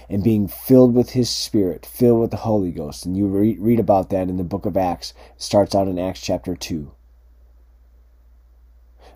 and 0.08 0.24
being 0.24 0.48
filled 0.48 0.94
with 0.94 1.10
his 1.10 1.28
spirit, 1.28 1.84
filled 1.84 2.20
with 2.20 2.30
the 2.30 2.38
Holy 2.38 2.70
Ghost. 2.70 3.04
And 3.04 3.16
you 3.16 3.26
read 3.26 3.80
about 3.80 4.10
that 4.10 4.28
in 4.28 4.36
the 4.36 4.44
book 4.44 4.66
of 4.66 4.76
Acts. 4.76 5.12
It 5.36 5.42
starts 5.42 5.74
out 5.74 5.88
in 5.88 5.98
Acts 5.98 6.20
chapter 6.20 6.54
2 6.54 6.92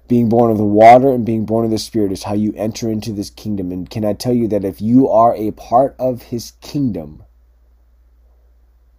being 0.06 0.28
born 0.28 0.50
of 0.50 0.58
the 0.58 0.64
water 0.64 1.10
and 1.10 1.24
being 1.24 1.46
born 1.46 1.64
of 1.64 1.70
the 1.70 1.78
Spirit 1.78 2.12
is 2.12 2.24
how 2.24 2.34
you 2.34 2.52
enter 2.56 2.90
into 2.90 3.12
this 3.12 3.30
kingdom. 3.30 3.72
And 3.72 3.88
can 3.88 4.04
I 4.04 4.12
tell 4.12 4.34
you 4.34 4.48
that 4.48 4.64
if 4.64 4.80
you 4.80 5.08
are 5.08 5.34
a 5.34 5.52
part 5.52 5.96
of 5.98 6.22
His 6.24 6.52
kingdom, 6.60 7.22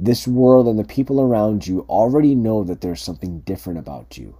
this 0.05 0.27
world 0.27 0.67
and 0.67 0.79
the 0.79 0.83
people 0.83 1.19
around 1.21 1.67
you 1.67 1.81
already 1.89 2.35
know 2.35 2.63
that 2.63 2.81
there's 2.81 3.01
something 3.01 3.41
different 3.41 3.79
about 3.79 4.17
you. 4.17 4.38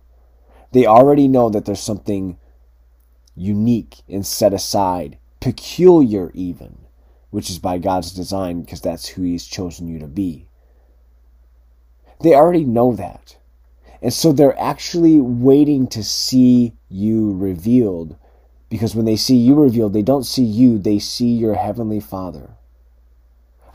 They 0.72 0.86
already 0.86 1.28
know 1.28 1.50
that 1.50 1.66
there's 1.66 1.80
something 1.80 2.38
unique 3.36 3.98
and 4.08 4.26
set 4.26 4.54
aside, 4.54 5.18
peculiar 5.40 6.32
even, 6.34 6.78
which 7.30 7.50
is 7.50 7.60
by 7.60 7.78
God's 7.78 8.12
design 8.12 8.62
because 8.62 8.82
that's 8.82 9.08
who 9.10 9.24
He's 9.24 9.46
chosen 9.46 9.88
you 9.88 10.00
to 10.00 10.08
be. 10.08 10.48
They 12.22 12.34
already 12.34 12.64
know 12.64 12.94
that. 12.94 13.38
And 14.02 14.14
so 14.14 14.32
they're 14.32 14.60
actually 14.60 15.20
waiting 15.20 15.88
to 15.88 16.04
see 16.04 16.74
you 16.90 17.36
revealed. 17.36 18.18
Because 18.70 18.96
when 18.96 19.06
they 19.06 19.16
see 19.16 19.36
you 19.36 19.56
revealed, 19.56 19.94
they 19.94 20.02
don't 20.02 20.26
see 20.26 20.44
you, 20.44 20.78
they 20.78 21.00
see 21.00 21.32
your 21.32 21.56
Heavenly 21.56 22.00
Father. 22.00 22.52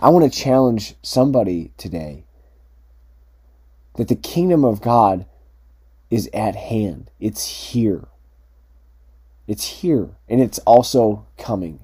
I 0.02 0.09
want 0.09 0.30
to 0.30 0.38
challenge 0.38 0.95
somebody 1.02 1.73
today 1.76 2.25
that 3.97 4.09
the 4.09 4.16
kingdom 4.16 4.64
of 4.64 4.80
God 4.80 5.26
is 6.11 6.28
at 6.33 6.57
hand. 6.57 7.11
It's 7.21 7.47
here. 7.47 8.09
It's 9.46 9.64
here. 9.64 10.09
And 10.27 10.40
it's 10.40 10.59
also 10.61 11.27
coming. 11.37 11.81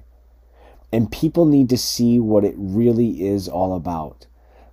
And 0.91 1.11
people 1.11 1.45
need 1.45 1.69
to 1.69 1.77
see 1.77 2.19
what 2.19 2.43
it 2.43 2.55
really 2.57 3.27
is 3.27 3.47
all 3.47 3.75
about 3.75 4.25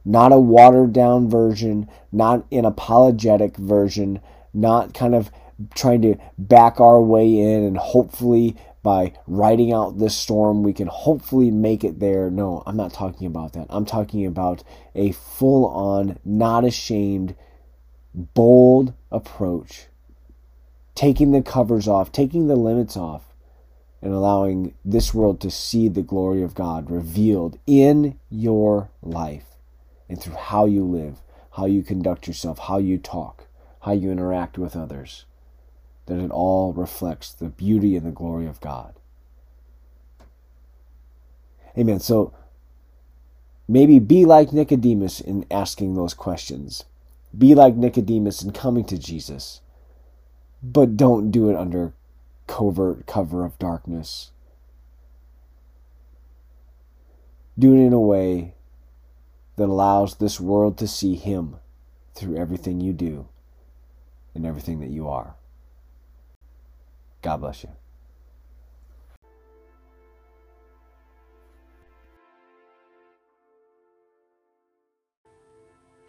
not 0.05 0.33
a 0.33 0.39
watered 0.39 0.93
down 0.93 1.31
version, 1.31 1.89
not 2.13 2.45
an 2.53 2.67
apologetic 2.67 3.57
version, 3.57 4.21
not 4.53 4.93
kind 4.93 5.15
of 5.15 5.31
trying 5.75 6.03
to 6.03 6.17
back 6.39 6.81
our 6.81 7.01
way 7.01 7.39
in 7.39 7.63
and 7.65 7.77
hopefully 7.77 8.57
by 8.83 9.15
riding 9.27 9.73
out 9.73 9.99
this 9.99 10.17
storm 10.17 10.63
we 10.63 10.73
can 10.73 10.87
hopefully 10.87 11.51
make 11.51 11.83
it 11.85 12.01
there. 12.01 12.31
No, 12.31 12.63
I'm 12.67 12.77
not 12.77 12.93
talking 12.93 13.27
about 13.27 13.55
that. 13.55 13.67
I'm 13.71 13.87
talking 13.87 14.27
about 14.27 14.63
a 14.95 15.13
full 15.13 15.67
on, 15.67 16.19
not 16.25 16.65
ashamed, 16.65 17.35
bold 18.15 18.93
approach. 19.11 19.87
Taking 20.95 21.33
the 21.33 21.43
covers 21.43 21.89
off, 21.89 22.13
taking 22.13 22.47
the 22.47 22.57
limits 22.57 22.97
off, 22.97 23.23
and 24.05 24.13
allowing 24.13 24.75
this 24.85 25.15
world 25.15 25.41
to 25.41 25.51
see 25.51 25.89
the 25.89 26.03
glory 26.03 26.43
of 26.43 26.55
God 26.55 26.91
revealed 26.91 27.59
in 27.67 28.21
your 28.29 28.91
life 29.03 29.47
and 30.11 30.21
through 30.21 30.35
how 30.35 30.67
you 30.67 30.85
live, 30.85 31.23
how 31.53 31.65
you 31.65 31.83
conduct 31.83 32.29
yourself, 32.29 32.59
how 32.59 32.77
you 32.77 32.99
talk, 32.99 33.47
how 33.81 33.93
you 33.93 34.13
interact 34.13 34.59
with 34.59 34.77
others, 34.77 35.25
that 36.07 36.19
it 36.19 36.31
all 36.31 36.73
reflects 36.73 37.33
the 37.33 37.49
beauty 37.49 37.97
and 37.97 38.07
the 38.07 38.11
glory 38.11 38.47
of 38.47 38.61
God. 38.61 38.95
Amen. 41.77 42.01
So 42.01 42.33
maybe 43.67 43.99
be 43.99 44.25
like 44.25 44.53
Nicodemus 44.53 45.21
in 45.21 45.47
asking 45.51 45.95
those 45.95 46.15
questions. 46.15 46.85
Be 47.37 47.55
like 47.55 47.75
Nicodemus 47.75 48.43
in 48.43 48.53
coming 48.53 48.85
to 48.85 48.99
Jesus. 48.99 49.61
But 50.63 50.97
don't 50.97 51.31
do 51.31 51.51
it 51.51 51.57
under 51.57 51.93
covert 52.47 53.07
cover 53.07 53.45
of 53.45 53.59
darkness. 53.59 54.31
Do 57.59 57.75
it 57.75 57.87
in 57.87 57.93
a 57.93 58.01
way 58.01 58.55
that 59.57 59.69
allows 59.69 60.17
this 60.17 60.41
world 60.41 60.77
to 60.79 60.89
see 60.89 61.15
Him 61.15 61.57
through 62.15 62.37
everything 62.37 62.81
you 62.81 62.93
do 62.93 63.29
and 64.35 64.45
everything 64.45 64.81
that 64.81 64.91
you 64.91 65.09
are. 65.09 65.37
God 67.25 67.39
bless 67.39 67.65
you. 67.65 67.71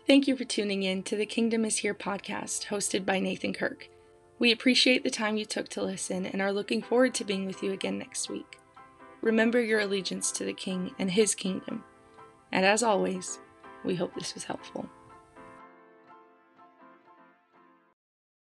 Thank 0.05 0.27
you 0.27 0.35
for 0.35 0.43
tuning 0.43 0.83
in 0.83 1.01
to 1.03 1.15
the 1.15 1.25
Kingdom 1.25 1.65
is 1.65 1.77
Here 1.77 1.95
podcast 1.95 2.65
hosted 2.65 3.05
by 3.05 3.19
Nathan 3.19 3.53
Kirk. 3.53 3.89
We 4.37 4.51
appreciate 4.51 5.03
the 5.03 5.09
time 5.09 5.37
you 5.37 5.45
took 5.45 5.69
to 5.69 5.81
listen 5.81 6.25
and 6.25 6.41
are 6.41 6.51
looking 6.51 6.81
forward 6.81 7.13
to 7.15 7.23
being 7.23 7.47
with 7.47 7.63
you 7.63 7.71
again 7.71 7.97
next 7.97 8.29
week. 8.29 8.59
Remember 9.21 9.61
your 9.61 9.79
allegiance 9.79 10.31
to 10.33 10.43
the 10.43 10.53
King 10.53 10.93
and 10.99 11.09
His 11.09 11.33
kingdom 11.33 11.83
and 12.51 12.65
as 12.65 12.83
always, 12.83 13.39
we 13.83 13.95
hope 13.95 14.15
this 14.15 14.33
was 14.33 14.45
helpful. 14.45 14.89